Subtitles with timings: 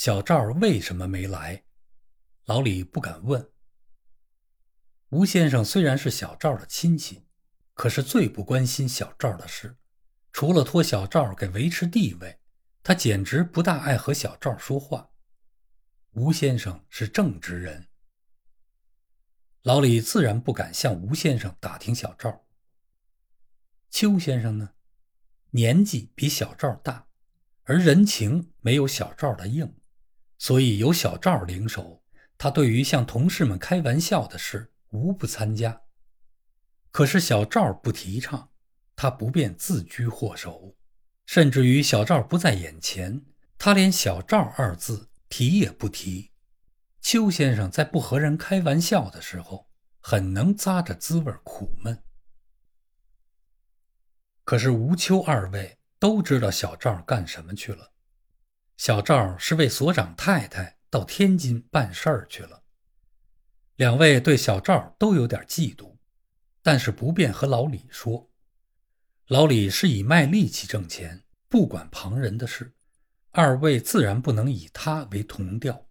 [0.00, 1.64] 小赵为什么没来？
[2.44, 3.50] 老李不敢问。
[5.08, 7.26] 吴先生虽然是小赵的亲戚，
[7.74, 9.76] 可是最不关心小赵的事，
[10.32, 12.38] 除了托小赵给维持地位，
[12.84, 15.10] 他简直不大爱和小赵说话。
[16.12, 17.88] 吴先生是正直人，
[19.62, 22.46] 老李自然不敢向吴先生打听小赵。
[23.90, 24.74] 邱先生呢，
[25.50, 27.08] 年纪比小赵大，
[27.64, 29.74] 而人情没有小赵的硬，
[30.38, 32.02] 所以有小赵领手，
[32.38, 35.82] 他对于向同事们开玩笑的事无不参加。
[36.90, 38.50] 可是小赵不提倡，
[38.96, 40.76] 他不便自居祸首，
[41.26, 43.22] 甚至于小赵不在眼前，
[43.58, 45.08] 他连“小赵”二字。
[45.30, 46.30] 提也不提，
[47.02, 49.68] 邱先生在不和人开玩笑的时候，
[50.00, 52.02] 很能咂着滋味苦闷。
[54.42, 57.92] 可是吴秋二位都知道小赵干什么去了。
[58.78, 62.62] 小赵是为所长太太到天津办事儿去了。
[63.74, 65.96] 两位对小赵都有点嫉妒，
[66.62, 68.30] 但是不便和老李说。
[69.26, 72.72] 老李是以卖力气挣钱，不管旁人的事。
[73.32, 75.88] 二位自然不能以他为同调，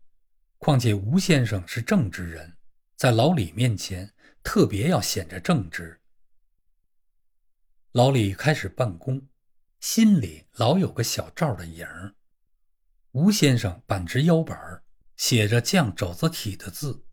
[0.58, 2.58] 况且吴先生是正直人，
[2.96, 6.00] 在老李面前特别要显着正直。
[7.92, 9.28] 老李开始办公，
[9.82, 12.16] 心里老有个小赵的影儿。
[13.18, 14.84] 吴先生板直腰板儿
[15.16, 17.04] 写着酱肘子体的字。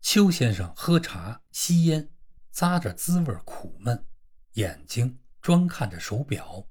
[0.00, 2.10] 邱先生喝茶吸烟，
[2.54, 4.06] 咂着滋味苦闷，
[4.52, 6.66] 眼睛专看着手表。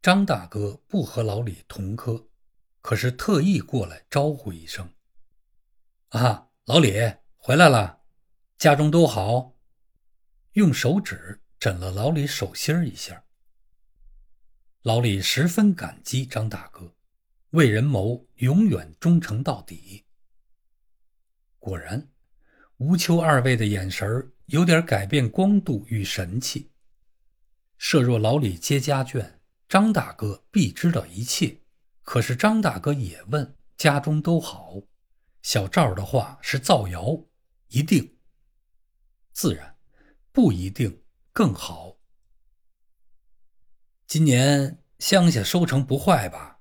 [0.00, 2.28] 张大哥不和老李同科，
[2.80, 4.94] 可是特意过来招呼一声
[6.10, 6.92] ：“啊，老李
[7.34, 8.02] 回来了，
[8.56, 9.56] 家中都好。”
[10.54, 13.24] 用手指枕了老李手心一下。
[14.88, 16.94] 老李十分感激张大哥，
[17.50, 20.06] 为人谋永远忠诚到底。
[21.58, 22.08] 果然，
[22.78, 26.70] 吴秋二位的眼神有点改变光度与神气。
[27.76, 29.34] 设若老李接家眷。
[29.68, 31.60] 张大哥必知道一切，
[32.02, 34.80] 可是张大哥也问家中都好。
[35.42, 37.22] 小赵的话是造谣，
[37.66, 38.16] 一定
[39.34, 39.76] 自然
[40.32, 41.02] 不一定
[41.34, 41.97] 更好。
[44.08, 46.60] 今年乡下收成不坏吧？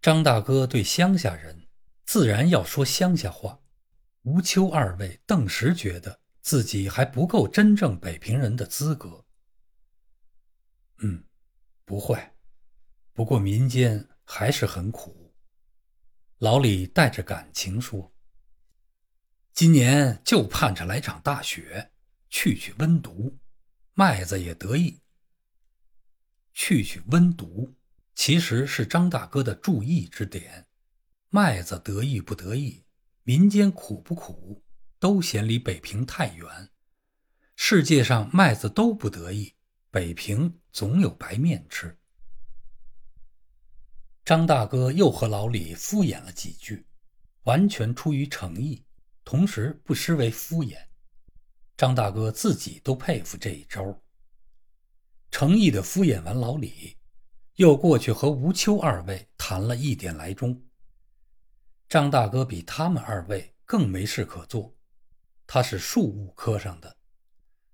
[0.00, 1.66] 张大哥对乡下人
[2.06, 3.58] 自然要说乡下话。
[4.22, 9.24] 吴秋二位顿时觉得自己还不够真正北平人的资格。
[10.98, 11.24] 嗯。
[11.84, 12.32] 不坏，
[13.12, 15.34] 不过民间还是很苦。
[16.38, 18.14] 老李带着感情说
[19.52, 21.90] ：“今年就盼着来场大雪，
[22.30, 23.36] 去去温毒，
[23.94, 25.00] 麦子也得意。
[26.54, 27.74] 去去温毒，
[28.14, 30.66] 其实是张大哥的注意之点。
[31.28, 32.84] 麦子得意不得意，
[33.24, 34.64] 民间苦不苦，
[34.98, 36.70] 都嫌离北平太远。
[37.56, 39.52] 世界上麦子都不得意。”
[39.94, 41.96] 北平总有白面吃。
[44.24, 46.84] 张大哥又和老李敷衍了几句，
[47.44, 48.84] 完全出于诚意，
[49.24, 50.76] 同时不失为敷衍。
[51.76, 54.02] 张大哥自己都佩服这一招。
[55.36, 56.96] 诚意的敷衍完老李，
[57.56, 60.62] 又过去和吴秋二位谈了一点来钟。
[61.88, 64.72] 张大哥比他们二位更没事可做，
[65.44, 66.96] 他是庶务科上的。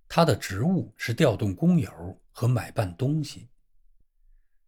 [0.09, 3.51] 他的职务是调动工友和买办东西。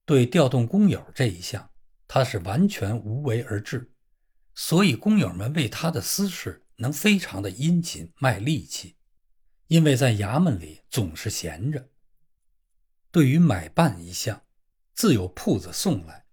[0.04, 1.66] 对调动工友这一项，
[2.06, 3.90] 他是完全无为而治，
[4.54, 8.96] 所以工友们为他的私事能非常的殷勤卖力气，
[9.68, 11.88] 因为在衙门里总是闲着。
[13.12, 14.42] 对于买办一项，
[14.94, 16.24] 自有铺子送来，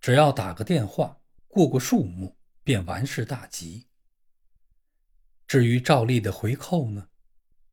[0.00, 3.86] 只要打个电话，过过数目，便完事大吉。
[5.46, 7.08] 至于照例的回扣呢？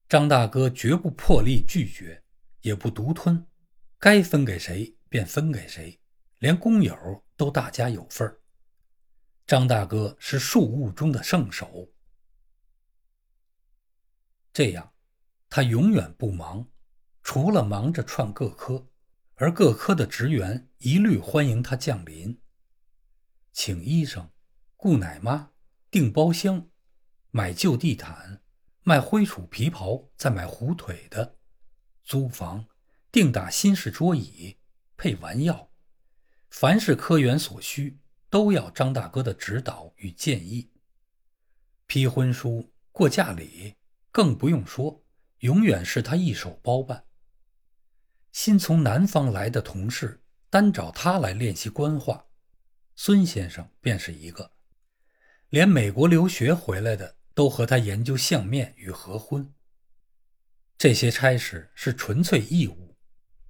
[0.08, 2.24] 张大哥绝不破例拒绝，
[2.62, 3.44] 也不独吞，
[3.98, 6.00] 该分给谁便分给谁，
[6.38, 8.40] 连工友都大家有份儿。
[9.48, 11.92] 张大哥是庶务中的圣手，
[14.54, 14.94] 这样
[15.50, 16.68] 他永远不忙，
[17.24, 18.88] 除了忙着串各科，
[19.36, 22.40] 而各科的职员一律欢迎他降临，
[23.52, 24.30] 请医生、
[24.76, 25.52] 雇奶妈、
[25.90, 26.70] 订包厢、
[27.32, 28.42] 买旧地毯。
[28.86, 31.38] 卖灰鼠皮袍，再买虎腿的；
[32.04, 32.66] 租房，
[33.14, 34.58] 定打新式桌椅，
[34.98, 35.72] 配丸药，
[36.50, 37.98] 凡是科员所需，
[38.30, 40.70] 都要张大哥的指导与建议。
[41.88, 43.78] 批婚书、过嫁礼，
[44.12, 45.02] 更不用说，
[45.40, 47.06] 永远是他一手包办。
[48.34, 52.26] 新从南方来的同事，单找他来练习官话，
[52.96, 54.52] 孙先生便是一个。
[55.50, 59.54] 连美国留学回来的都和他研究相面与合婚。
[60.80, 62.98] 这些差事是纯粹义务，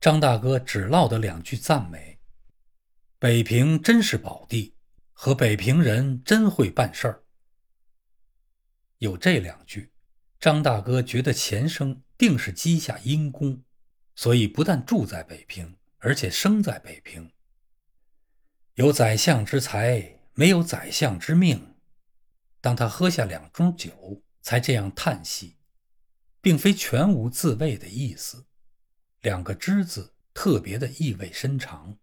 [0.02, 2.20] 张大哥只落得两句赞美
[3.18, 4.76] ：“北平真是宝地，
[5.14, 7.24] 和北平人真会办事儿。”
[9.00, 9.94] 有这两句，
[10.42, 13.64] 张大哥觉得钱生定是积下阴功，
[14.16, 17.32] 所以不但住在北平，而且生在北平。
[18.76, 21.76] 有宰相之才，没有宰相之命。
[22.62, 25.58] 当他喝下两盅酒，才这样叹息。
[26.42, 28.48] 并非全无自慰的意思，
[29.22, 31.98] 两个“之”字特别的意味深长。